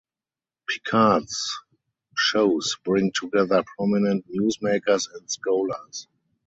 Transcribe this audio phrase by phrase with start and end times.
[0.67, 1.59] Picard’s
[2.17, 6.07] shows bring together prominent newsmakers and scholars.